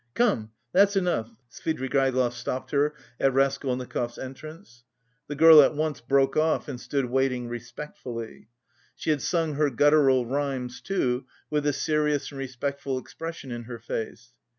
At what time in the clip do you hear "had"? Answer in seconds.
9.11-9.21